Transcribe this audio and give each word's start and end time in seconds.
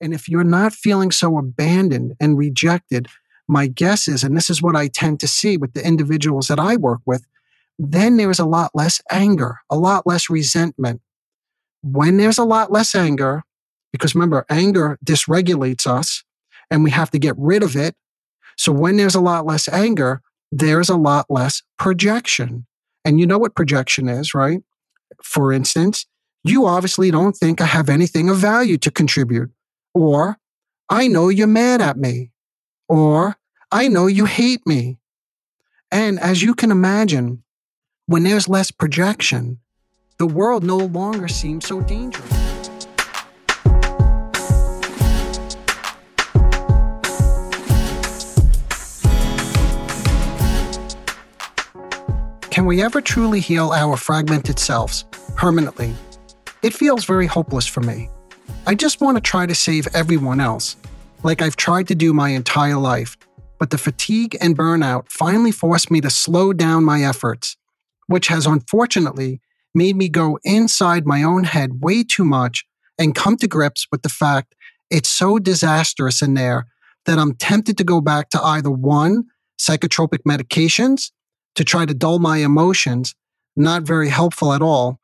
And 0.00 0.14
if 0.14 0.28
you're 0.28 0.44
not 0.44 0.72
feeling 0.72 1.10
so 1.10 1.38
abandoned 1.38 2.14
and 2.20 2.38
rejected, 2.38 3.08
my 3.48 3.66
guess 3.66 4.08
is, 4.08 4.24
and 4.24 4.36
this 4.36 4.48
is 4.48 4.62
what 4.62 4.76
I 4.76 4.88
tend 4.88 5.20
to 5.20 5.28
see 5.28 5.56
with 5.56 5.74
the 5.74 5.86
individuals 5.86 6.46
that 6.48 6.58
I 6.58 6.76
work 6.76 7.00
with, 7.04 7.26
then 7.78 8.16
there's 8.16 8.38
a 8.38 8.46
lot 8.46 8.70
less 8.74 9.00
anger, 9.10 9.58
a 9.70 9.76
lot 9.76 10.06
less 10.06 10.30
resentment. 10.30 11.00
When 11.82 12.16
there's 12.16 12.38
a 12.38 12.44
lot 12.44 12.70
less 12.70 12.94
anger, 12.94 13.42
because 13.92 14.14
remember, 14.14 14.46
anger 14.48 14.98
dysregulates 15.04 15.86
us 15.86 16.22
and 16.70 16.84
we 16.84 16.90
have 16.90 17.10
to 17.10 17.18
get 17.18 17.34
rid 17.36 17.62
of 17.62 17.74
it. 17.76 17.96
So 18.56 18.70
when 18.72 18.96
there's 18.96 19.14
a 19.14 19.20
lot 19.20 19.46
less 19.46 19.68
anger, 19.68 20.22
there's 20.52 20.88
a 20.88 20.96
lot 20.96 21.26
less 21.28 21.62
projection. 21.78 22.66
And 23.04 23.18
you 23.18 23.26
know 23.26 23.38
what 23.38 23.54
projection 23.54 24.08
is, 24.08 24.34
right? 24.34 24.60
For 25.22 25.52
instance, 25.52 26.06
you 26.44 26.66
obviously 26.66 27.10
don't 27.10 27.36
think 27.36 27.60
I 27.60 27.66
have 27.66 27.88
anything 27.88 28.28
of 28.28 28.36
value 28.36 28.78
to 28.78 28.90
contribute. 28.90 29.50
Or, 29.94 30.38
I 30.88 31.08
know 31.08 31.28
you're 31.28 31.46
mad 31.46 31.80
at 31.80 31.96
me. 31.96 32.30
Or, 32.88 33.36
I 33.72 33.88
know 33.88 34.06
you 34.06 34.24
hate 34.24 34.66
me. 34.66 34.98
And 35.90 36.20
as 36.20 36.42
you 36.42 36.54
can 36.54 36.70
imagine, 36.70 37.42
when 38.06 38.22
there's 38.22 38.48
less 38.48 38.70
projection, 38.70 39.58
the 40.18 40.26
world 40.26 40.62
no 40.62 40.76
longer 40.76 41.28
seems 41.28 41.66
so 41.66 41.80
dangerous. 41.80 42.28
Can 52.50 52.66
we 52.66 52.82
ever 52.82 53.00
truly 53.00 53.40
heal 53.40 53.70
our 53.70 53.96
fragmented 53.96 54.58
selves 54.58 55.04
permanently? 55.34 55.94
It 56.62 56.74
feels 56.74 57.04
very 57.04 57.26
hopeless 57.26 57.66
for 57.66 57.80
me. 57.80 58.10
I 58.66 58.74
just 58.74 59.00
want 59.00 59.16
to 59.16 59.22
try 59.22 59.46
to 59.46 59.54
save 59.54 59.88
everyone 59.94 60.38
else, 60.38 60.76
like 61.22 61.40
I've 61.40 61.56
tried 61.56 61.88
to 61.88 61.94
do 61.94 62.12
my 62.12 62.30
entire 62.30 62.76
life. 62.76 63.16
But 63.58 63.70
the 63.70 63.78
fatigue 63.78 64.36
and 64.40 64.56
burnout 64.56 65.10
finally 65.10 65.50
forced 65.50 65.90
me 65.90 66.00
to 66.02 66.10
slow 66.10 66.52
down 66.52 66.84
my 66.84 67.02
efforts, 67.02 67.56
which 68.06 68.28
has 68.28 68.46
unfortunately 68.46 69.40
made 69.74 69.96
me 69.96 70.08
go 70.08 70.38
inside 70.44 71.06
my 71.06 71.22
own 71.22 71.44
head 71.44 71.82
way 71.82 72.04
too 72.04 72.24
much 72.24 72.64
and 72.98 73.14
come 73.14 73.36
to 73.38 73.48
grips 73.48 73.86
with 73.90 74.02
the 74.02 74.08
fact 74.08 74.54
it's 74.90 75.08
so 75.08 75.38
disastrous 75.38 76.20
in 76.20 76.34
there 76.34 76.66
that 77.06 77.18
I'm 77.18 77.34
tempted 77.34 77.78
to 77.78 77.84
go 77.84 78.00
back 78.00 78.28
to 78.30 78.42
either 78.42 78.70
one, 78.70 79.24
psychotropic 79.58 80.20
medications 80.28 81.12
to 81.54 81.64
try 81.64 81.86
to 81.86 81.94
dull 81.94 82.18
my 82.18 82.38
emotions, 82.38 83.14
not 83.56 83.82
very 83.82 84.10
helpful 84.10 84.52
at 84.52 84.62
all, 84.62 85.00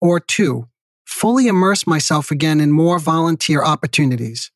or 0.00 0.20
two, 0.20 0.68
fully 1.04 1.46
immerse 1.46 1.86
myself 1.86 2.30
again 2.30 2.60
in 2.60 2.72
more 2.72 2.98
volunteer 2.98 3.62
opportunities. 3.62 4.50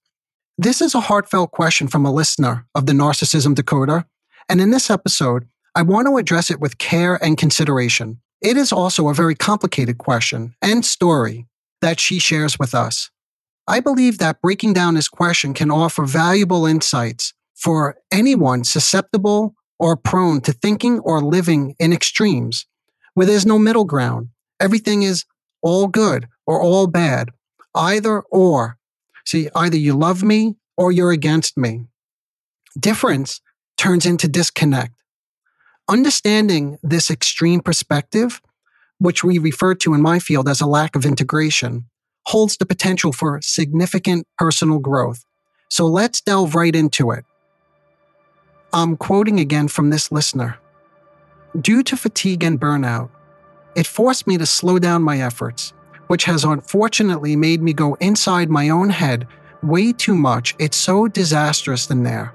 This 0.57 0.81
is 0.81 0.95
a 0.95 1.01
heartfelt 1.01 1.53
question 1.53 1.89
from 1.89 2.05
a 2.05 2.13
listener 2.13 2.67
of 2.75 2.87
the 2.87 2.93
Narcissism 2.93 3.55
Decoder, 3.55 4.05
and 4.49 4.61
in 4.61 4.71
this 4.71 4.91
episode, 4.91 5.47
I 5.75 5.83
want 5.83 6.09
to 6.09 6.17
address 6.17 6.51
it 6.51 6.61
with 6.61 6.79
care 6.79 7.23
and 7.23 7.39
consideration. 7.39 8.21
It 8.41 8.57
is 8.57 8.73
also 8.73 9.09
a 9.09 9.15
very 9.15 9.35
complicated 9.35 9.99
question 9.99 10.55
and 10.63 10.85
story 10.85 11.47
that 11.81 12.01
she 12.01 12.19
shares 12.19 12.59
with 12.59 12.75
us. 12.75 13.11
I 13.69 13.81
believe 13.81 14.19
that 14.19 14.41
breaking 14.41 14.73
down 14.73 14.95
this 14.95 15.09
question 15.09 15.55
can 15.55 15.71
offer 15.71 16.05
valuable 16.05 16.67
insights 16.67 17.35
for 17.55 17.97
anyone 18.11 18.65
susceptible 18.65 19.55
or 19.79 19.97
prone 19.97 20.41
to 20.41 20.53
thinking 20.53 20.99
or 21.01 21.21
living 21.21 21.75
in 21.79 21.93
extremes 21.93 22.67
where 23.15 23.27
there's 23.27 23.47
no 23.47 23.59
middle 23.59 23.85
ground. 23.85 24.29
Everything 24.61 25.03
is 25.03 25.25
all 25.63 25.87
good 25.87 26.29
or 26.49 26.63
all 26.63 26.87
bad, 26.87 27.29
either 27.75 28.23
or. 28.31 28.79
See, 29.27 29.51
either 29.55 29.77
you 29.77 29.93
love 29.93 30.23
me 30.23 30.57
or 30.79 30.91
you're 30.91 31.13
against 31.13 31.59
me. 31.59 31.85
Difference 32.81 33.43
turns 33.77 34.07
into 34.07 34.29
disconnect. 34.29 34.95
Understanding 35.91 36.79
this 36.83 37.11
extreme 37.11 37.61
perspective, 37.61 38.41
which 38.99 39.23
we 39.23 39.39
refer 39.39 39.75
to 39.75 39.93
in 39.93 40.01
my 40.01 40.19
field 40.19 40.49
as 40.49 40.63
a 40.63 40.67
lack 40.67 40.97
of 40.97 41.05
integration, 41.05 41.85
holds 42.25 42.57
the 42.57 42.65
potential 42.65 43.13
for 43.13 43.41
significant 43.43 44.27
personal 44.39 44.79
growth. 44.79 45.25
So 45.69 45.85
let's 45.87 46.23
delve 46.23 46.55
right 46.55 46.75
into 46.75 47.11
it. 47.11 47.27
I'm 48.73 48.97
quoting 48.97 49.39
again 49.39 49.69
from 49.69 49.91
this 49.91 50.11
listener. 50.11 50.59
Due 51.61 51.83
to 51.83 51.97
fatigue 51.97 52.43
and 52.43 52.59
burnout, 52.59 53.11
it 53.77 53.87
forced 53.87 54.27
me 54.27 54.39
to 54.39 54.47
slow 54.47 54.79
down 54.79 55.03
my 55.03 55.21
efforts, 55.21 55.75
which 56.09 56.25
has 56.25 56.45
unfortunately 56.45 57.37
made 57.37 57.63
me 57.63 57.73
go 57.73 57.95
inside 58.01 58.51
my 58.51 58.69
own 58.69 58.91
head 58.91 59.27
way 59.63 59.93
too 59.93 60.15
much. 60.15 60.55
It's 60.59 60.77
so 60.77 61.09
disastrous 61.09 61.91
in 61.91 62.03
there. 62.03 62.35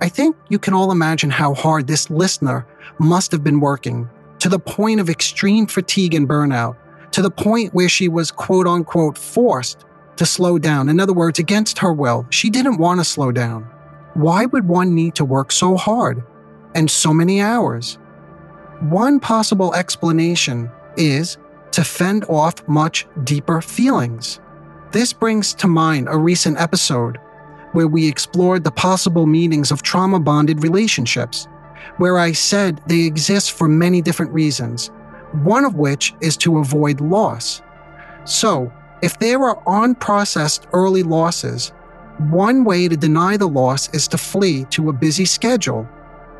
I 0.00 0.08
think 0.08 0.36
you 0.48 0.58
can 0.58 0.74
all 0.74 0.92
imagine 0.92 1.30
how 1.30 1.54
hard 1.54 1.86
this 1.86 2.10
listener 2.10 2.66
must 2.98 3.32
have 3.32 3.42
been 3.44 3.60
working 3.60 4.08
to 4.40 4.48
the 4.48 4.58
point 4.58 5.00
of 5.00 5.08
extreme 5.08 5.66
fatigue 5.66 6.14
and 6.14 6.28
burnout, 6.28 6.76
to 7.12 7.22
the 7.22 7.30
point 7.30 7.72
where 7.74 7.88
she 7.88 8.08
was 8.08 8.30
quote 8.30 8.66
unquote 8.66 9.16
forced 9.16 9.84
to 10.16 10.26
slow 10.26 10.58
down. 10.58 10.88
In 10.88 11.00
other 11.00 11.12
words, 11.12 11.38
against 11.38 11.78
her 11.78 11.92
will, 11.92 12.26
she 12.30 12.50
didn't 12.50 12.78
want 12.78 13.00
to 13.00 13.04
slow 13.04 13.32
down. 13.32 13.62
Why 14.14 14.46
would 14.46 14.68
one 14.68 14.94
need 14.94 15.14
to 15.16 15.24
work 15.24 15.50
so 15.50 15.76
hard 15.76 16.22
and 16.74 16.90
so 16.90 17.14
many 17.14 17.40
hours? 17.40 17.98
One 18.80 19.18
possible 19.18 19.74
explanation 19.74 20.70
is 20.96 21.38
to 21.74 21.84
fend 21.84 22.24
off 22.28 22.66
much 22.68 23.06
deeper 23.24 23.60
feelings. 23.60 24.40
This 24.92 25.12
brings 25.12 25.54
to 25.54 25.66
mind 25.66 26.08
a 26.08 26.16
recent 26.16 26.60
episode 26.60 27.18
where 27.72 27.88
we 27.88 28.06
explored 28.06 28.62
the 28.62 28.70
possible 28.70 29.26
meanings 29.26 29.72
of 29.72 29.82
trauma 29.82 30.20
bonded 30.20 30.62
relationships, 30.62 31.48
where 31.96 32.18
I 32.18 32.32
said 32.32 32.80
they 32.86 33.00
exist 33.00 33.52
for 33.52 33.68
many 33.68 34.00
different 34.00 34.32
reasons, 34.32 34.90
one 35.42 35.64
of 35.64 35.74
which 35.74 36.14
is 36.20 36.36
to 36.38 36.58
avoid 36.58 37.00
loss. 37.00 37.60
So, 38.24 38.72
if 39.02 39.18
there 39.18 39.42
are 39.42 39.62
unprocessed 39.64 40.66
early 40.72 41.02
losses, 41.02 41.72
one 42.30 42.64
way 42.64 42.86
to 42.86 42.96
deny 42.96 43.36
the 43.36 43.48
loss 43.48 43.92
is 43.92 44.06
to 44.08 44.18
flee 44.18 44.64
to 44.70 44.88
a 44.88 44.92
busy 44.92 45.24
schedule 45.24 45.84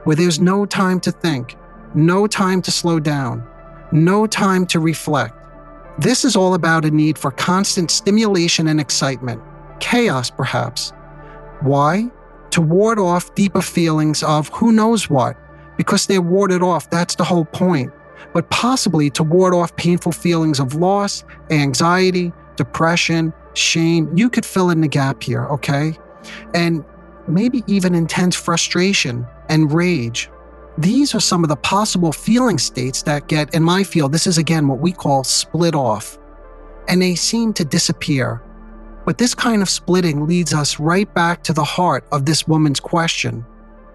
where 0.05 0.17
there's 0.17 0.39
no 0.39 0.65
time 0.65 1.01
to 1.01 1.11
think, 1.11 1.57
no 1.95 2.29
time 2.29 2.63
to 2.63 2.71
slow 2.71 3.01
down, 3.01 3.45
no 3.93 4.27
time 4.27 4.67
to 4.67 4.81
reflect. 4.81 5.35
This 5.99 6.25
is 6.25 6.35
all 6.35 6.55
about 6.55 6.85
a 6.85 6.91
need 6.91 7.19
for 7.19 7.31
constant 7.31 7.91
stimulation 7.91 8.67
and 8.67 8.81
excitement, 8.81 9.43
chaos 9.81 10.31
perhaps. 10.31 10.93
Why? 11.61 12.11
To 12.51 12.61
ward 12.61 12.99
off 12.99 13.35
deeper 13.35 13.63
feelings 13.63 14.23
of 14.23 14.49
who 14.49 14.73
knows 14.73 15.09
what, 15.09 15.37
because 15.77 16.07
they're 16.07 16.23
warded 16.23 16.63
off, 16.63 16.91
that's 16.91 17.15
the 17.15 17.25
whole 17.25 17.45
point. 17.45 17.93
But 18.33 18.51
possibly 18.51 19.11
to 19.11 19.23
ward 19.23 19.55
off 19.55 19.75
painful 19.77 20.13
feelings 20.13 20.59
of 20.59 20.75
loss, 20.75 21.25
anxiety, 21.51 22.33
depression, 22.57 23.33
shame. 23.55 24.11
You 24.17 24.29
could 24.31 24.45
fill 24.45 24.71
in 24.71 24.81
the 24.81 24.89
gap 24.89 25.23
here, 25.23 25.47
okay? 25.47 25.97
And 26.55 26.85
maybe 27.29 27.63
even 27.67 27.95
intense 27.95 28.35
frustration 28.35 29.27
and 29.49 29.73
rage. 29.73 30.31
These 30.77 31.15
are 31.15 31.21
some 31.21 31.45
of 31.45 31.49
the 31.49 31.57
possible 31.57 32.11
feeling 32.11 32.59
states 32.59 33.03
that 33.03 33.29
get, 33.29 33.55
in 33.55 33.63
my 33.63 33.85
field, 33.85 34.11
this 34.11 34.27
is 34.27 34.39
again 34.39 34.67
what 34.67 34.81
we 34.81 34.91
call 34.91 35.23
split 35.23 35.75
off. 35.75 36.19
And 36.89 37.01
they 37.01 37.15
seem 37.15 37.53
to 37.55 37.65
disappear. 37.65 38.43
But 39.05 39.19
this 39.19 39.35
kind 39.35 39.63
of 39.63 39.69
splitting 39.69 40.27
leads 40.27 40.53
us 40.53 40.81
right 40.81 41.13
back 41.15 41.45
to 41.45 41.53
the 41.53 41.63
heart 41.63 42.05
of 42.11 42.27
this 42.27 42.49
woman's 42.49 42.81
question 42.81 43.47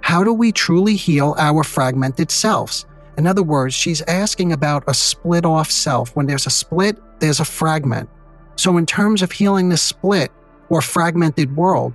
How 0.02 0.24
do 0.24 0.32
we 0.32 0.54
truly 0.54 0.96
heal 0.96 1.36
our 1.38 1.64
fragmented 1.64 2.32
selves? 2.32 2.86
In 3.18 3.28
other 3.28 3.44
words, 3.44 3.76
she's 3.76 4.02
asking 4.04 4.54
about 4.54 4.86
a 4.88 4.94
split 4.94 5.46
off 5.46 5.70
self. 5.70 6.16
When 6.16 6.28
there's 6.28 6.48
a 6.48 6.52
split, 6.52 6.98
there's 7.20 7.42
a 7.42 7.46
fragment. 7.46 8.10
So, 8.56 8.78
in 8.78 8.86
terms 8.86 9.22
of 9.22 9.34
healing 9.34 9.68
the 9.68 9.78
split 9.78 10.32
or 10.70 10.82
fragmented 10.82 11.58
world, 11.58 11.94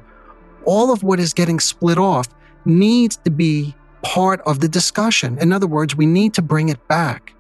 all 0.66 0.92
of 0.92 1.02
what 1.02 1.20
is 1.20 1.32
getting 1.32 1.60
split 1.60 1.96
off 1.96 2.28
needs 2.66 3.16
to 3.18 3.30
be 3.30 3.74
part 4.04 4.40
of 4.46 4.60
the 4.60 4.68
discussion. 4.68 5.38
In 5.40 5.52
other 5.52 5.66
words, 5.66 5.96
we 5.96 6.06
need 6.06 6.34
to 6.34 6.42
bring 6.42 6.68
it 6.68 6.88
back. 6.88 7.32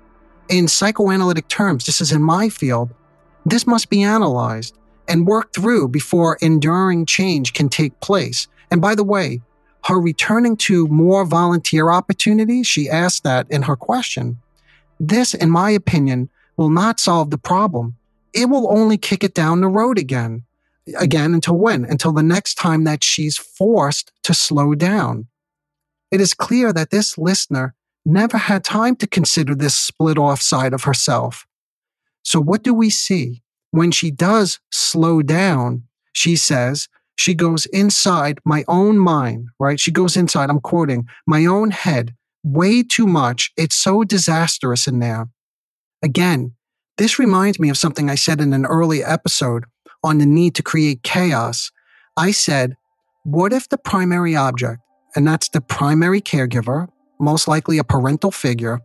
In 0.48 0.68
psychoanalytic 0.68 1.48
terms, 1.48 1.86
this 1.86 2.00
is 2.00 2.12
in 2.12 2.22
my 2.22 2.48
field, 2.48 2.92
this 3.46 3.66
must 3.66 3.90
be 3.90 4.02
analyzed 4.02 4.76
and 5.06 5.26
worked 5.26 5.54
through 5.54 5.88
before 5.88 6.38
enduring 6.40 7.06
change 7.06 7.52
can 7.52 7.68
take 7.68 8.00
place. 8.00 8.48
And 8.70 8.80
by 8.80 8.94
the 8.94 9.04
way, 9.04 9.42
her 9.84 10.00
returning 10.00 10.56
to 10.56 10.88
more 10.88 11.24
volunteer 11.24 11.90
opportunities, 11.90 12.66
she 12.66 12.88
asked 12.88 13.22
that 13.24 13.46
in 13.50 13.62
her 13.62 13.76
question. 13.76 14.38
This, 14.98 15.34
in 15.34 15.50
my 15.50 15.70
opinion, 15.70 16.30
will 16.56 16.70
not 16.70 16.98
solve 16.98 17.30
the 17.30 17.38
problem 17.38 17.96
it 18.34 18.46
will 18.46 18.70
only 18.70 18.98
kick 18.98 19.24
it 19.24 19.32
down 19.32 19.60
the 19.60 19.68
road 19.68 19.98
again. 19.98 20.42
Again, 20.98 21.32
until 21.32 21.56
when? 21.56 21.84
Until 21.84 22.12
the 22.12 22.22
next 22.22 22.56
time 22.56 22.84
that 22.84 23.02
she's 23.02 23.38
forced 23.38 24.12
to 24.24 24.34
slow 24.34 24.74
down. 24.74 25.28
It 26.10 26.20
is 26.20 26.34
clear 26.34 26.72
that 26.72 26.90
this 26.90 27.18
listener 27.18 27.74
never 28.04 28.36
had 28.36 28.64
time 28.64 28.96
to 28.96 29.06
consider 29.06 29.54
this 29.54 29.76
split 29.76 30.18
off 30.18 30.40
side 30.40 30.72
of 30.72 30.84
herself. 30.84 31.46
So, 32.22 32.40
what 32.40 32.62
do 32.62 32.72
we 32.74 32.90
see? 32.90 33.42
When 33.70 33.90
she 33.90 34.10
does 34.10 34.60
slow 34.70 35.22
down, 35.22 35.84
she 36.12 36.36
says 36.36 36.88
she 37.16 37.34
goes 37.34 37.66
inside 37.66 38.38
my 38.44 38.64
own 38.68 38.98
mind, 38.98 39.48
right? 39.58 39.80
She 39.80 39.90
goes 39.90 40.16
inside, 40.16 40.50
I'm 40.50 40.60
quoting, 40.60 41.08
my 41.26 41.44
own 41.44 41.70
head 41.70 42.14
way 42.44 42.82
too 42.82 43.06
much. 43.06 43.50
It's 43.56 43.74
so 43.74 44.04
disastrous 44.04 44.86
in 44.86 45.00
there. 45.00 45.28
Again, 46.02 46.54
this 46.98 47.18
reminds 47.18 47.58
me 47.58 47.70
of 47.70 47.78
something 47.78 48.08
I 48.08 48.14
said 48.14 48.40
in 48.40 48.52
an 48.52 48.66
early 48.66 49.02
episode 49.02 49.64
on 50.04 50.18
the 50.18 50.26
need 50.26 50.54
to 50.56 50.62
create 50.62 51.02
chaos. 51.02 51.72
I 52.16 52.30
said, 52.30 52.76
what 53.24 53.52
if 53.52 53.68
the 53.68 53.78
primary 53.78 54.36
object, 54.36 54.82
and 55.16 55.26
that's 55.26 55.48
the 55.48 55.60
primary 55.60 56.20
caregiver, 56.20 56.88
most 57.18 57.48
likely 57.48 57.78
a 57.78 57.84
parental 57.84 58.30
figure, 58.30 58.80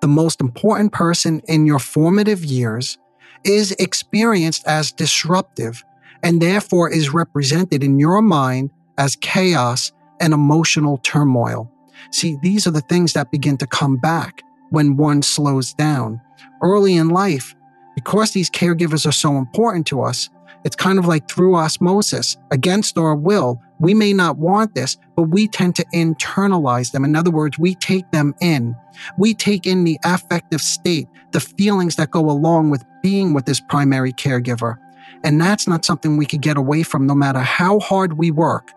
the 0.00 0.08
most 0.08 0.40
important 0.40 0.92
person 0.92 1.40
in 1.48 1.66
your 1.66 1.78
formative 1.78 2.44
years, 2.44 2.98
is 3.44 3.72
experienced 3.72 4.66
as 4.66 4.92
disruptive 4.92 5.84
and 6.22 6.40
therefore 6.40 6.90
is 6.90 7.14
represented 7.14 7.84
in 7.84 7.98
your 7.98 8.22
mind 8.22 8.70
as 8.98 9.16
chaos 9.16 9.92
and 10.20 10.32
emotional 10.32 10.98
turmoil. 10.98 11.70
See, 12.10 12.36
these 12.42 12.66
are 12.66 12.70
the 12.70 12.80
things 12.80 13.12
that 13.12 13.30
begin 13.30 13.56
to 13.58 13.66
come 13.66 13.96
back 13.96 14.42
when 14.70 14.96
one 14.96 15.22
slows 15.22 15.74
down. 15.74 16.20
Early 16.62 16.96
in 16.96 17.10
life, 17.10 17.54
because 17.94 18.32
these 18.32 18.50
caregivers 18.50 19.06
are 19.06 19.12
so 19.12 19.36
important 19.36 19.86
to 19.88 20.02
us, 20.02 20.30
it's 20.64 20.76
kind 20.76 20.98
of 20.98 21.06
like 21.06 21.28
through 21.28 21.54
osmosis, 21.54 22.36
against 22.50 22.98
our 22.98 23.14
will. 23.14 23.60
We 23.78 23.94
may 23.94 24.12
not 24.12 24.38
want 24.38 24.74
this, 24.74 24.96
but 25.16 25.24
we 25.24 25.48
tend 25.48 25.76
to 25.76 25.84
internalize 25.94 26.92
them. 26.92 27.04
In 27.04 27.14
other 27.14 27.30
words, 27.30 27.58
we 27.58 27.74
take 27.74 28.10
them 28.10 28.34
in. 28.40 28.74
We 29.18 29.34
take 29.34 29.66
in 29.66 29.84
the 29.84 29.98
affective 30.04 30.60
state, 30.60 31.08
the 31.32 31.40
feelings 31.40 31.96
that 31.96 32.10
go 32.10 32.30
along 32.30 32.70
with 32.70 32.84
being 33.02 33.34
with 33.34 33.44
this 33.44 33.60
primary 33.60 34.12
caregiver. 34.12 34.76
And 35.24 35.40
that's 35.40 35.66
not 35.68 35.84
something 35.84 36.16
we 36.16 36.26
could 36.26 36.40
get 36.40 36.56
away 36.56 36.82
from 36.82 37.06
no 37.06 37.14
matter 37.14 37.40
how 37.40 37.80
hard 37.80 38.14
we 38.18 38.30
work. 38.30 38.72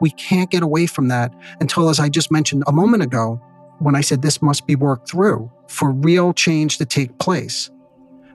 We 0.00 0.10
can't 0.10 0.50
get 0.50 0.62
away 0.62 0.86
from 0.86 1.08
that 1.08 1.32
until, 1.60 1.88
as 1.88 1.98
I 1.98 2.08
just 2.08 2.30
mentioned 2.30 2.64
a 2.66 2.72
moment 2.72 3.02
ago, 3.02 3.40
when 3.78 3.96
I 3.96 4.00
said 4.00 4.22
this 4.22 4.42
must 4.42 4.66
be 4.66 4.76
worked 4.76 5.08
through 5.08 5.50
for 5.68 5.90
real 5.90 6.32
change 6.32 6.78
to 6.78 6.84
take 6.84 7.18
place. 7.18 7.70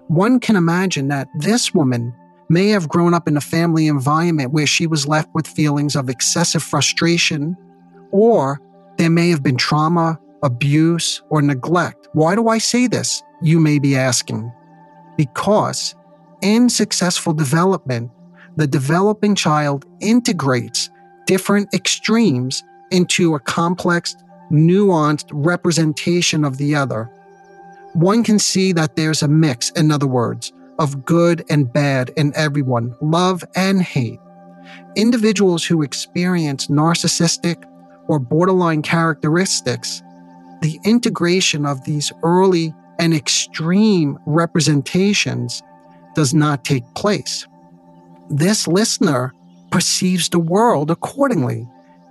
One 0.08 0.40
can 0.40 0.56
imagine 0.56 1.08
that 1.10 1.28
this 1.36 1.74
woman 1.74 2.14
may 2.50 2.70
have 2.70 2.90
grown 2.90 3.14
up 3.14 3.28
in 3.28 3.38
a 3.38 3.42
family 3.42 3.88
environment 3.88 4.52
where 4.52 4.68
she 4.68 4.88
was 4.88 5.08
left 5.08 5.30
with 5.34 5.48
feelings 5.48 5.96
of 5.96 6.10
excessive 6.10 6.64
frustration, 6.64 7.56
or 8.12 8.60
there 8.98 9.10
may 9.10 9.30
have 9.30 9.44
been 9.44 9.56
trauma, 9.56 10.20
abuse, 10.44 11.22
or 11.30 11.42
neglect. 11.42 12.08
Why 12.14 12.36
do 12.36 12.48
I 12.48 12.58
say 12.58 12.88
this? 12.88 13.22
You 13.42 13.60
may 13.60 13.80
be 13.80 13.96
asking. 13.96 14.52
Because 15.16 15.96
in 16.42 16.70
successful 16.70 17.34
development, 17.34 18.12
the 18.56 18.68
developing 18.68 19.36
child 19.36 19.86
integrates 20.02 20.90
different 21.28 21.74
extremes 21.74 22.64
into 22.92 23.36
a 23.36 23.40
complex, 23.40 24.16
nuanced 24.52 25.30
representation 25.32 26.44
of 26.44 26.58
the 26.58 26.74
other. 26.76 27.06
One 27.94 28.24
can 28.24 28.40
see 28.40 28.72
that 28.74 28.96
there's 28.96 29.22
a 29.22 29.28
mix, 29.28 29.70
in 29.72 29.92
other 29.92 30.08
words, 30.08 30.52
of 30.80 31.06
good 31.06 31.46
and 31.50 31.72
bad 31.72 32.12
in 32.18 32.34
everyone, 32.36 32.96
love 33.02 33.44
and 33.56 33.82
hate. 33.82 34.20
Individuals 34.96 35.64
who 35.64 35.84
experience 35.84 36.68
narcissistic 36.68 37.64
or 38.08 38.18
borderline 38.18 38.82
characteristics, 38.82 40.02
the 40.62 40.80
integration 40.84 41.66
of 41.66 41.84
these 41.84 42.12
early 42.24 42.74
and 42.98 43.14
extreme 43.14 44.18
representations 44.26 45.62
does 46.16 46.34
not 46.34 46.66
take 46.66 46.84
place. 46.96 47.48
This 48.30 48.68
listener 48.68 49.34
perceives 49.72 50.30
the 50.30 50.40
world 50.40 50.92
accordingly 50.92 51.68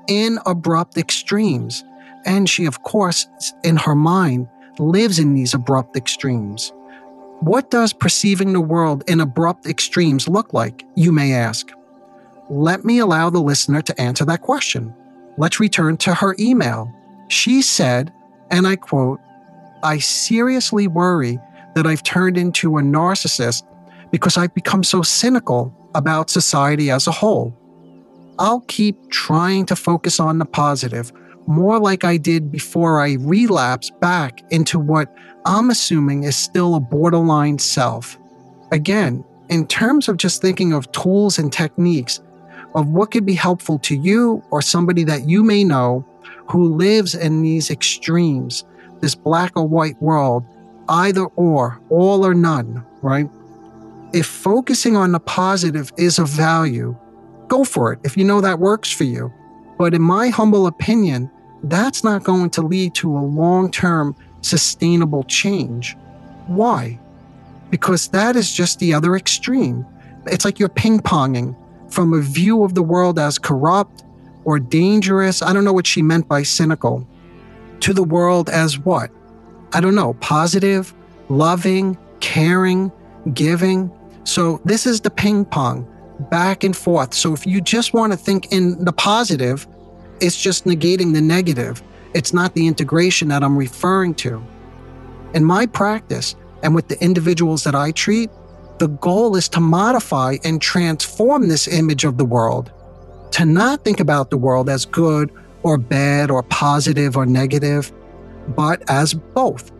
in 0.08 0.38
abrupt 0.46 0.96
extremes. 0.96 1.84
And 2.24 2.48
she, 2.48 2.66
of 2.66 2.82
course, 2.82 3.26
in 3.64 3.76
her 3.76 3.94
mind, 3.94 4.48
lives 4.78 5.18
in 5.18 5.34
these 5.34 5.54
abrupt 5.54 5.96
extremes. 5.96 6.72
What 7.40 7.70
does 7.70 7.92
perceiving 7.92 8.52
the 8.52 8.60
world 8.60 9.04
in 9.06 9.20
abrupt 9.20 9.66
extremes 9.66 10.26
look 10.26 10.52
like, 10.52 10.84
you 10.96 11.12
may 11.12 11.32
ask? 11.32 11.70
Let 12.50 12.84
me 12.84 12.98
allow 12.98 13.30
the 13.30 13.40
listener 13.40 13.80
to 13.82 14.00
answer 14.00 14.24
that 14.24 14.42
question. 14.42 14.92
Let's 15.36 15.60
return 15.60 15.98
to 15.98 16.14
her 16.14 16.34
email. 16.40 16.92
She 17.28 17.62
said, 17.62 18.12
and 18.50 18.66
I 18.66 18.74
quote, 18.74 19.20
I 19.84 19.98
seriously 19.98 20.88
worry 20.88 21.38
that 21.76 21.86
I've 21.86 22.02
turned 22.02 22.36
into 22.36 22.78
a 22.78 22.82
narcissist 22.82 23.62
because 24.10 24.36
I've 24.36 24.54
become 24.54 24.82
so 24.82 25.02
cynical 25.02 25.72
about 25.94 26.30
society 26.30 26.90
as 26.90 27.06
a 27.06 27.12
whole. 27.12 27.56
I'll 28.40 28.62
keep 28.62 29.10
trying 29.10 29.66
to 29.66 29.76
focus 29.76 30.18
on 30.18 30.38
the 30.38 30.44
positive, 30.44 31.12
more 31.46 31.78
like 31.78 32.02
I 32.02 32.16
did 32.16 32.50
before 32.50 33.00
I 33.00 33.14
relapse 33.20 33.90
back 34.00 34.42
into 34.50 34.78
what 34.78 35.14
I'm 35.48 35.70
assuming 35.70 36.24
is 36.24 36.36
still 36.36 36.74
a 36.74 36.80
borderline 36.80 37.58
self. 37.58 38.18
Again, 38.70 39.24
in 39.48 39.66
terms 39.66 40.06
of 40.06 40.18
just 40.18 40.42
thinking 40.42 40.74
of 40.74 40.92
tools 40.92 41.38
and 41.38 41.50
techniques 41.50 42.20
of 42.74 42.88
what 42.88 43.10
could 43.10 43.24
be 43.24 43.32
helpful 43.32 43.78
to 43.78 43.96
you 43.96 44.42
or 44.50 44.60
somebody 44.60 45.04
that 45.04 45.26
you 45.26 45.42
may 45.42 45.64
know 45.64 46.04
who 46.50 46.76
lives 46.76 47.14
in 47.14 47.40
these 47.40 47.70
extremes, 47.70 48.66
this 49.00 49.14
black 49.14 49.52
or 49.56 49.66
white 49.66 50.00
world, 50.02 50.44
either 50.90 51.24
or, 51.36 51.80
all 51.88 52.26
or 52.26 52.34
none, 52.34 52.84
right? 53.00 53.30
If 54.12 54.26
focusing 54.26 54.98
on 54.98 55.12
the 55.12 55.20
positive 55.20 55.90
is 55.96 56.18
of 56.18 56.28
value, 56.28 56.94
go 57.46 57.64
for 57.64 57.94
it 57.94 58.00
if 58.04 58.18
you 58.18 58.24
know 58.24 58.42
that 58.42 58.58
works 58.58 58.92
for 58.92 59.04
you. 59.04 59.32
But 59.78 59.94
in 59.94 60.02
my 60.02 60.28
humble 60.28 60.66
opinion, 60.66 61.30
that's 61.62 62.04
not 62.04 62.22
going 62.22 62.50
to 62.50 62.60
lead 62.60 62.94
to 62.96 63.16
a 63.16 63.20
long 63.20 63.70
term 63.70 64.14
sustainable 64.40 65.24
change. 65.24 65.96
Why? 66.46 66.98
Because 67.70 68.08
that 68.08 68.36
is 68.36 68.52
just 68.52 68.78
the 68.78 68.94
other 68.94 69.16
extreme. 69.16 69.86
It's 70.26 70.44
like 70.44 70.58
you're 70.58 70.68
ping 70.68 71.00
ponging 71.00 71.54
from 71.90 72.12
a 72.12 72.20
view 72.20 72.64
of 72.64 72.74
the 72.74 72.82
world 72.82 73.18
as 73.18 73.38
corrupt 73.38 74.04
or 74.44 74.58
dangerous. 74.58 75.42
I 75.42 75.52
don't 75.52 75.64
know 75.64 75.72
what 75.72 75.86
she 75.86 76.02
meant 76.02 76.28
by 76.28 76.42
cynical. 76.42 77.06
To 77.80 77.92
the 77.92 78.04
world 78.04 78.48
as 78.48 78.78
what? 78.78 79.10
I 79.72 79.80
don't 79.80 79.94
know, 79.94 80.14
positive, 80.14 80.94
loving, 81.28 81.98
caring, 82.20 82.90
giving. 83.34 83.90
So 84.24 84.60
this 84.64 84.86
is 84.86 85.00
the 85.00 85.10
ping 85.10 85.44
pong 85.44 85.86
back 86.30 86.64
and 86.64 86.76
forth. 86.76 87.14
So 87.14 87.32
if 87.32 87.46
you 87.46 87.60
just 87.60 87.94
want 87.94 88.12
to 88.12 88.16
think 88.16 88.52
in 88.52 88.84
the 88.84 88.92
positive, 88.92 89.66
it's 90.20 90.40
just 90.40 90.64
negating 90.64 91.14
the 91.14 91.20
negative. 91.20 91.82
It's 92.14 92.32
not 92.32 92.54
the 92.54 92.66
integration 92.66 93.28
that 93.28 93.44
I'm 93.44 93.56
referring 93.56 94.14
to. 94.16 94.42
In 95.34 95.44
my 95.44 95.66
practice 95.66 96.36
and 96.62 96.74
with 96.74 96.88
the 96.88 97.02
individuals 97.02 97.64
that 97.64 97.74
I 97.74 97.92
treat, 97.92 98.30
the 98.78 98.88
goal 98.88 99.36
is 99.36 99.48
to 99.50 99.60
modify 99.60 100.36
and 100.44 100.62
transform 100.62 101.48
this 101.48 101.68
image 101.68 102.04
of 102.04 102.16
the 102.16 102.24
world, 102.24 102.72
to 103.32 103.44
not 103.44 103.84
think 103.84 104.00
about 104.00 104.30
the 104.30 104.38
world 104.38 104.68
as 104.68 104.84
good 104.84 105.32
or 105.62 105.76
bad 105.76 106.30
or 106.30 106.42
positive 106.44 107.16
or 107.16 107.26
negative, 107.26 107.92
but 108.48 108.82
as 108.88 109.14
both 109.14 109.72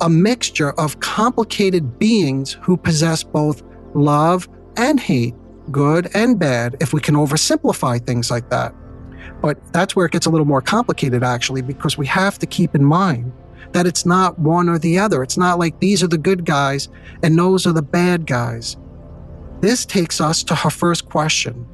a 0.00 0.08
mixture 0.08 0.72
of 0.72 1.00
complicated 1.00 1.98
beings 1.98 2.52
who 2.62 2.76
possess 2.76 3.22
both 3.22 3.62
love 3.94 4.48
and 4.76 5.00
hate, 5.00 5.34
good 5.70 6.08
and 6.14 6.38
bad, 6.38 6.76
if 6.80 6.92
we 6.92 7.00
can 7.00 7.14
oversimplify 7.14 8.04
things 8.04 8.30
like 8.30 8.48
that. 8.50 8.74
But 9.40 9.58
that's 9.72 9.94
where 9.94 10.06
it 10.06 10.12
gets 10.12 10.26
a 10.26 10.30
little 10.30 10.46
more 10.46 10.62
complicated, 10.62 11.22
actually, 11.22 11.62
because 11.62 11.98
we 11.98 12.06
have 12.06 12.38
to 12.38 12.46
keep 12.46 12.74
in 12.74 12.84
mind 12.84 13.32
that 13.72 13.86
it's 13.86 14.06
not 14.06 14.38
one 14.38 14.68
or 14.68 14.78
the 14.78 14.98
other. 14.98 15.22
It's 15.22 15.36
not 15.36 15.58
like 15.58 15.78
these 15.80 16.02
are 16.02 16.08
the 16.08 16.18
good 16.18 16.44
guys 16.44 16.88
and 17.22 17.38
those 17.38 17.66
are 17.66 17.72
the 17.72 17.82
bad 17.82 18.26
guys. 18.26 18.76
This 19.60 19.86
takes 19.86 20.20
us 20.20 20.42
to 20.44 20.54
her 20.54 20.70
first 20.70 21.08
question 21.08 21.66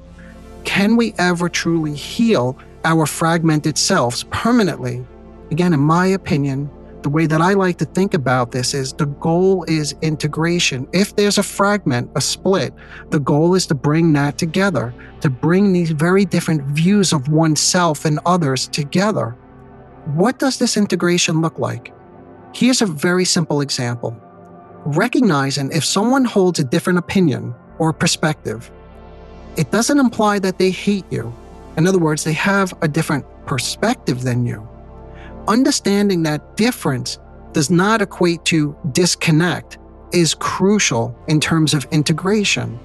Can 0.64 0.96
we 0.96 1.14
ever 1.18 1.48
truly 1.48 1.94
heal 1.94 2.58
our 2.84 3.06
fragmented 3.06 3.78
selves 3.78 4.24
permanently? 4.24 5.04
Again, 5.50 5.72
in 5.72 5.80
my 5.80 6.06
opinion, 6.06 6.70
the 7.02 7.08
way 7.08 7.26
that 7.26 7.40
I 7.40 7.54
like 7.54 7.78
to 7.78 7.84
think 7.84 8.14
about 8.14 8.52
this 8.52 8.74
is 8.74 8.92
the 8.92 9.06
goal 9.06 9.64
is 9.68 9.94
integration. 10.02 10.88
If 10.92 11.16
there's 11.16 11.38
a 11.38 11.42
fragment, 11.42 12.10
a 12.14 12.20
split, 12.20 12.74
the 13.10 13.20
goal 13.20 13.54
is 13.54 13.66
to 13.66 13.74
bring 13.74 14.12
that 14.14 14.38
together, 14.38 14.94
to 15.20 15.30
bring 15.30 15.72
these 15.72 15.90
very 15.90 16.24
different 16.24 16.62
views 16.62 17.12
of 17.12 17.28
oneself 17.28 18.04
and 18.04 18.18
others 18.26 18.68
together. 18.68 19.30
What 20.14 20.38
does 20.38 20.58
this 20.58 20.76
integration 20.76 21.40
look 21.40 21.58
like? 21.58 21.92
Here's 22.54 22.82
a 22.82 22.86
very 22.86 23.24
simple 23.24 23.60
example. 23.60 24.16
Recognizing 24.84 25.70
if 25.72 25.84
someone 25.84 26.24
holds 26.24 26.58
a 26.58 26.64
different 26.64 26.98
opinion 26.98 27.54
or 27.78 27.92
perspective, 27.92 28.70
it 29.56 29.70
doesn't 29.70 29.98
imply 29.98 30.38
that 30.40 30.58
they 30.58 30.70
hate 30.70 31.06
you. 31.10 31.32
In 31.76 31.86
other 31.86 31.98
words, 31.98 32.24
they 32.24 32.32
have 32.32 32.74
a 32.82 32.88
different 32.88 33.24
perspective 33.46 34.22
than 34.22 34.44
you 34.44 34.68
understanding 35.48 36.22
that 36.24 36.56
difference 36.56 37.18
does 37.52 37.70
not 37.70 38.00
equate 38.02 38.44
to 38.46 38.76
disconnect 38.92 39.78
is 40.12 40.34
crucial 40.34 41.16
in 41.28 41.40
terms 41.40 41.74
of 41.74 41.86
integration. 41.90 42.78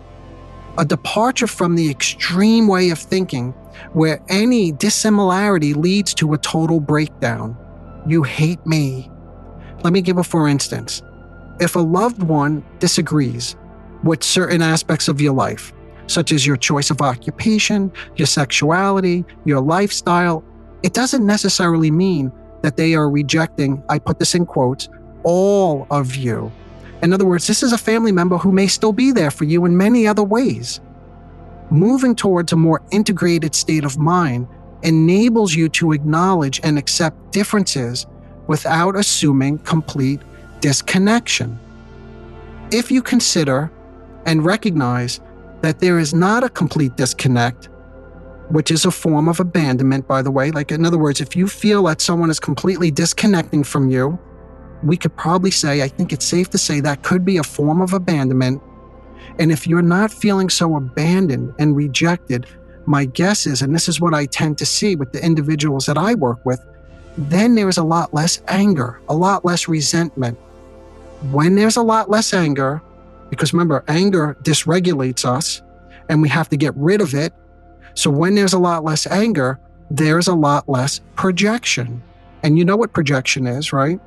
a 0.78 0.86
departure 0.86 1.48
from 1.48 1.76
the 1.76 1.90
extreme 1.90 2.68
way 2.68 2.90
of 2.90 3.00
thinking 3.00 3.52
where 3.94 4.22
any 4.30 4.72
dissimilarity 4.72 5.74
leads 5.74 6.14
to 6.14 6.34
a 6.34 6.38
total 6.38 6.80
breakdown. 6.80 7.58
You 8.06 8.24
hate 8.24 8.64
me. 8.66 9.10
Let 9.84 9.94
me 9.94 10.02
give 10.02 10.18
a 10.18 10.24
for 10.24 10.48
instance. 10.48 11.02
If 11.60 11.76
a 11.76 11.80
loved 11.80 12.22
one 12.22 12.64
disagrees 12.80 13.56
with 14.04 14.24
certain 14.24 14.62
aspects 14.62 15.08
of 15.08 15.20
your 15.20 15.34
life, 15.34 15.74
such 16.06 16.32
as 16.32 16.46
your 16.46 16.58
choice 16.58 16.92
of 16.92 17.02
occupation, 17.02 17.92
your 18.16 18.28
sexuality, 18.28 19.26
your 19.46 19.60
lifestyle, 19.60 20.44
it 20.84 20.94
doesn't 20.94 21.26
necessarily 21.26 21.90
mean 21.92 22.32
that 22.62 22.78
they 22.78 22.96
are 22.96 23.10
rejecting, 23.10 23.84
I 23.90 24.00
put 24.00 24.20
this 24.20 24.36
in 24.36 24.46
quotes, 24.46 24.90
all 25.24 25.88
of 25.90 26.16
you. 26.16 26.52
In 27.02 27.14
other 27.14 27.26
words, 27.26 27.48
this 27.48 27.64
is 27.64 27.74
a 27.74 27.78
family 27.78 28.12
member 28.12 28.38
who 28.38 28.52
may 28.52 28.68
still 28.68 28.94
be 28.94 29.12
there 29.12 29.32
for 29.32 29.44
you 29.44 29.66
in 29.66 29.78
many 29.78 30.08
other 30.08 30.24
ways. 30.24 30.80
Moving 31.70 32.16
towards 32.16 32.54
a 32.54 32.56
more 32.56 32.82
integrated 32.92 33.54
state 33.54 33.84
of 33.84 33.98
mind 33.98 34.48
enables 34.84 35.54
you 35.54 35.70
to 35.70 35.92
acknowledge 35.92 36.62
and 36.64 36.78
accept 36.78 37.32
differences 37.32 38.06
without 38.48 38.96
assuming 38.96 39.60
complete 39.60 40.22
disconnection. 40.62 41.60
If 42.72 42.92
you 42.92 43.02
consider 43.02 43.72
and 44.26 44.46
recognize 44.46 45.20
that 45.62 45.80
there 45.80 46.00
is 46.00 46.14
not 46.14 46.44
a 46.44 46.50
complete 46.50 46.96
disconnect, 46.96 47.70
which 48.50 48.72
is 48.72 48.86
a 48.86 48.92
form 48.92 49.28
of 49.28 49.40
abandonment, 49.40 50.08
by 50.08 50.22
the 50.22 50.32
way. 50.32 50.52
Like, 50.52 50.72
in 50.72 50.86
other 50.86 50.98
words, 50.98 51.22
if 51.22 51.36
you 51.36 51.48
feel 51.48 51.84
that 51.84 52.02
someone 52.02 52.30
is 52.30 52.40
completely 52.40 52.92
disconnecting 52.92 53.64
from 53.64 53.90
you, 53.90 54.18
we 54.84 54.96
could 54.96 55.16
probably 55.16 55.52
say, 55.52 55.82
I 55.82 55.88
think 55.88 56.14
it's 56.14 56.26
safe 56.26 56.50
to 56.52 56.58
say 56.58 56.80
that 56.82 57.04
could 57.04 57.26
be 57.26 57.38
a 57.38 57.44
form 57.44 57.82
of 57.82 57.94
abandonment. 57.94 58.62
And 59.40 59.52
if 59.52 59.68
you're 59.68 59.82
not 59.82 60.12
feeling 60.12 60.50
so 60.50 60.76
abandoned 60.76 61.54
and 61.60 61.76
rejected, 61.76 62.46
my 62.86 63.06
guess 63.06 63.46
is, 63.46 63.62
and 63.62 63.76
this 63.76 63.90
is 63.90 64.00
what 64.00 64.14
I 64.14 64.26
tend 64.26 64.58
to 64.60 64.66
see 64.66 64.96
with 64.96 65.12
the 65.12 65.24
individuals 65.24 65.86
that 65.88 65.98
I 65.98 66.16
work 66.16 66.46
with, 66.46 66.66
then 67.18 67.56
there 67.56 67.68
is 67.68 67.78
a 67.78 67.84
lot 67.84 68.14
less 68.14 68.42
anger, 68.48 69.02
a 69.10 69.16
lot 69.16 69.44
less 69.44 69.68
resentment. 69.68 70.38
When 71.32 71.56
there's 71.56 71.76
a 71.76 71.82
lot 71.82 72.10
less 72.10 72.34
anger, 72.34 72.82
because 73.30 73.52
remember, 73.54 73.84
anger 73.88 74.38
dysregulates 74.44 75.26
us 75.26 75.62
and 76.08 76.22
we 76.22 76.30
have 76.30 76.48
to 76.50 76.58
get 76.58 76.74
rid 76.78 77.02
of 77.02 77.14
it. 77.14 77.34
So 77.98 78.12
when 78.12 78.36
there's 78.36 78.54
a 78.54 78.60
lot 78.60 78.84
less 78.84 79.08
anger, 79.08 79.60
there's 79.90 80.28
a 80.28 80.36
lot 80.36 80.70
less 80.70 81.02
projection. 81.16 82.04
And 82.44 82.56
you 82.56 82.64
know 82.64 82.78
what 82.78 82.94
projection 82.94 83.48
is, 83.48 83.74
right? 83.74 84.00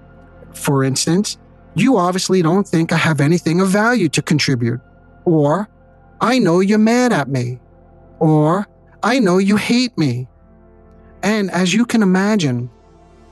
For 0.53 0.85
instance, 0.85 1.39
you 1.75 1.97
obviously 1.97 2.41
don't 2.41 2.69
think 2.69 2.93
I 2.93 2.97
have 2.97 3.21
anything 3.21 3.61
of 3.61 3.67
value 3.67 4.09
to 4.11 4.23
contribute. 4.23 4.81
Or, 5.25 5.69
I 6.21 6.39
know 6.39 6.61
you're 6.61 6.79
mad 6.79 7.13
at 7.13 7.29
me. 7.29 7.59
Or, 8.21 8.69
I 9.03 9.19
know 9.19 9.39
you 9.39 9.57
hate 9.57 9.99
me. 9.99 10.29
And 11.25 11.51
as 11.51 11.75
you 11.75 11.85
can 11.85 12.05
imagine, 12.05 12.71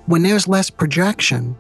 when 0.07 0.25
there's 0.25 0.49
less 0.49 0.71
projection, 0.71 1.57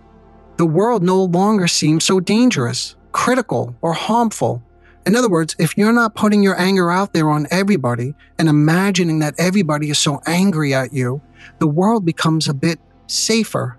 the 0.57 0.67
world 0.67 1.05
no 1.05 1.23
longer 1.23 1.69
seems 1.69 2.02
so 2.02 2.19
dangerous 2.19 2.97
critical 3.12 3.76
or 3.81 3.93
harmful. 3.93 4.61
In 5.09 5.17
other 5.17 5.31
words, 5.31 5.57
if 5.59 5.79
you're 5.79 5.95
not 5.95 6.15
putting 6.15 6.43
your 6.43 6.61
anger 6.61 6.91
out 6.91 7.15
there 7.15 7.31
on 7.31 7.47
everybody 7.50 8.15
and 8.38 8.47
imagining 8.47 9.21
that 9.21 9.35
everybody 9.38 9.88
is 9.88 9.99
so 9.99 10.21
angry 10.27 10.75
at 10.75 10.93
you, 10.93 11.23
the 11.61 11.67
world 11.67 12.05
becomes 12.05 12.47
a 12.47 12.53
bit 12.53 12.79
safer. 13.07 13.79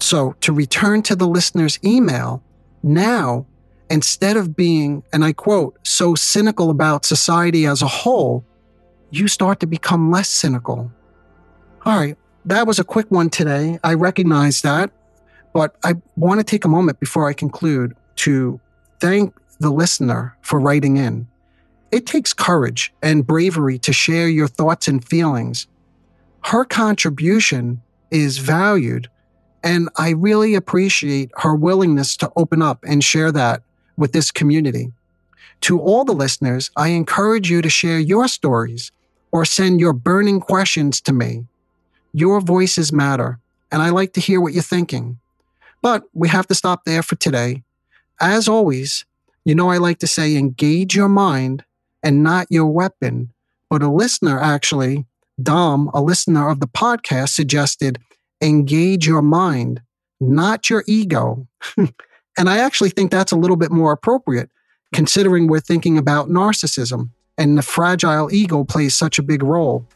So, 0.00 0.34
to 0.40 0.52
return 0.52 1.02
to 1.02 1.14
the 1.14 1.28
listener's 1.28 1.78
email, 1.84 2.42
now, 2.82 3.46
instead 3.88 4.36
of 4.36 4.56
being, 4.56 5.04
and 5.12 5.24
I 5.24 5.32
quote, 5.32 5.78
so 5.86 6.16
cynical 6.16 6.70
about 6.70 7.04
society 7.04 7.64
as 7.64 7.80
a 7.80 7.86
whole, 7.86 8.44
you 9.12 9.28
start 9.28 9.60
to 9.60 9.66
become 9.68 10.10
less 10.10 10.28
cynical. 10.28 10.90
All 11.86 11.96
right, 11.96 12.18
that 12.46 12.66
was 12.66 12.80
a 12.80 12.84
quick 12.84 13.08
one 13.12 13.30
today. 13.30 13.78
I 13.84 13.94
recognize 13.94 14.62
that, 14.62 14.90
but 15.52 15.76
I 15.84 15.94
want 16.16 16.40
to 16.40 16.44
take 16.44 16.64
a 16.64 16.68
moment 16.68 16.98
before 16.98 17.28
I 17.28 17.32
conclude 17.32 17.94
to 18.16 18.58
thank 18.98 19.32
the 19.62 19.72
listener 19.72 20.36
for 20.42 20.60
writing 20.60 20.96
in. 20.96 21.26
It 21.90 22.06
takes 22.06 22.32
courage 22.32 22.92
and 23.02 23.26
bravery 23.26 23.78
to 23.80 23.92
share 23.92 24.28
your 24.28 24.48
thoughts 24.48 24.88
and 24.88 25.04
feelings. 25.04 25.66
Her 26.44 26.64
contribution 26.64 27.82
is 28.10 28.38
valued, 28.38 29.08
and 29.62 29.88
I 29.96 30.10
really 30.10 30.54
appreciate 30.54 31.30
her 31.38 31.54
willingness 31.54 32.16
to 32.18 32.32
open 32.36 32.62
up 32.62 32.84
and 32.86 33.04
share 33.04 33.30
that 33.32 33.62
with 33.96 34.12
this 34.12 34.30
community. 34.30 34.92
To 35.62 35.80
all 35.80 36.04
the 36.04 36.12
listeners, 36.12 36.70
I 36.76 36.88
encourage 36.88 37.50
you 37.50 37.62
to 37.62 37.70
share 37.70 38.00
your 38.00 38.26
stories 38.26 38.90
or 39.30 39.44
send 39.44 39.78
your 39.78 39.92
burning 39.92 40.40
questions 40.40 41.00
to 41.02 41.12
me. 41.12 41.46
Your 42.12 42.40
voices 42.40 42.92
matter, 42.92 43.38
and 43.70 43.80
I 43.80 43.90
like 43.90 44.12
to 44.14 44.20
hear 44.20 44.40
what 44.40 44.52
you're 44.52 44.62
thinking. 44.62 45.20
But 45.82 46.04
we 46.12 46.28
have 46.28 46.46
to 46.48 46.54
stop 46.54 46.84
there 46.84 47.02
for 47.02 47.16
today. 47.16 47.62
As 48.20 48.48
always, 48.48 49.04
you 49.44 49.54
know, 49.54 49.70
I 49.70 49.78
like 49.78 49.98
to 50.00 50.06
say 50.06 50.36
engage 50.36 50.94
your 50.94 51.08
mind 51.08 51.64
and 52.02 52.22
not 52.22 52.46
your 52.50 52.66
weapon. 52.66 53.32
But 53.70 53.82
a 53.82 53.90
listener 53.90 54.38
actually, 54.38 55.06
Dom, 55.42 55.90
a 55.94 56.02
listener 56.02 56.48
of 56.48 56.60
the 56.60 56.66
podcast, 56.66 57.30
suggested 57.30 57.98
engage 58.42 59.06
your 59.06 59.22
mind, 59.22 59.80
not 60.20 60.68
your 60.68 60.84
ego. 60.86 61.46
and 61.76 62.48
I 62.48 62.58
actually 62.58 62.90
think 62.90 63.10
that's 63.10 63.32
a 63.32 63.36
little 63.36 63.56
bit 63.56 63.70
more 63.70 63.92
appropriate, 63.92 64.50
considering 64.92 65.46
we're 65.46 65.60
thinking 65.60 65.96
about 65.96 66.28
narcissism 66.28 67.10
and 67.38 67.56
the 67.56 67.62
fragile 67.62 68.32
ego 68.32 68.64
plays 68.64 68.94
such 68.94 69.18
a 69.18 69.22
big 69.22 69.42
role. 69.42 69.86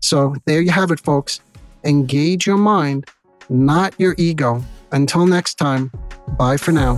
So 0.00 0.34
there 0.46 0.60
you 0.60 0.70
have 0.70 0.90
it, 0.90 1.00
folks. 1.00 1.40
Engage 1.84 2.46
your 2.46 2.56
mind, 2.56 3.10
not 3.48 3.94
your 3.98 4.14
ego. 4.16 4.62
Until 4.92 5.26
next 5.26 5.54
time, 5.54 5.90
bye 6.38 6.56
for 6.56 6.72
now. 6.72 6.96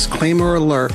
Disclaimer 0.00 0.54
alert 0.54 0.94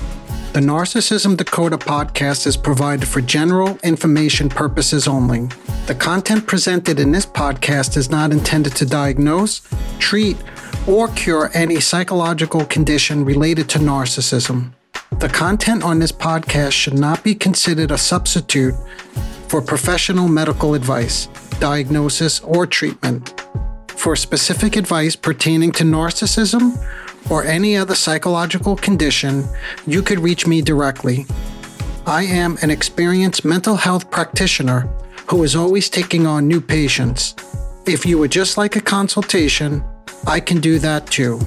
The 0.53 0.61
Narcissism 0.61 1.37
Decoder 1.37 1.77
podcast 1.77 2.47
is 2.47 2.57
provided 2.57 3.07
for 3.07 3.21
general 3.21 3.77
information 3.83 4.49
purposes 4.49 5.07
only. 5.07 5.47
The 5.85 5.93
content 5.93 6.47
presented 6.47 6.99
in 6.99 7.11
this 7.11 7.27
podcast 7.27 7.97
is 7.97 8.09
not 8.09 8.31
intended 8.31 8.75
to 8.77 8.85
diagnose, 8.87 9.61
treat, 9.99 10.37
or 10.87 11.07
cure 11.09 11.51
any 11.53 11.79
psychological 11.79 12.65
condition 12.65 13.23
related 13.23 13.69
to 13.69 13.77
narcissism. 13.77 14.73
The 15.19 15.29
content 15.29 15.83
on 15.83 15.99
this 15.99 16.11
podcast 16.11 16.71
should 16.71 16.97
not 16.97 17.23
be 17.23 17.35
considered 17.35 17.91
a 17.91 17.99
substitute 17.99 18.73
for 19.49 19.61
professional 19.61 20.27
medical 20.27 20.73
advice, 20.73 21.27
diagnosis, 21.59 22.39
or 22.39 22.65
treatment. 22.65 23.39
For 23.87 24.15
specific 24.15 24.75
advice 24.75 25.15
pertaining 25.15 25.73
to 25.73 25.83
narcissism, 25.83 26.75
or 27.29 27.43
any 27.43 27.75
other 27.77 27.95
psychological 27.95 28.75
condition, 28.75 29.45
you 29.87 30.01
could 30.01 30.19
reach 30.19 30.45
me 30.45 30.61
directly. 30.61 31.25
I 32.05 32.23
am 32.23 32.57
an 32.61 32.69
experienced 32.69 33.45
mental 33.45 33.75
health 33.75 34.11
practitioner 34.11 34.81
who 35.27 35.43
is 35.43 35.55
always 35.55 35.89
taking 35.89 36.27
on 36.27 36.47
new 36.47 36.61
patients. 36.61 37.35
If 37.87 38.05
you 38.05 38.19
would 38.19 38.31
just 38.31 38.57
like 38.57 38.75
a 38.75 38.81
consultation, 38.81 39.83
I 40.27 40.39
can 40.39 40.59
do 40.59 40.79
that 40.79 41.07
too. 41.07 41.39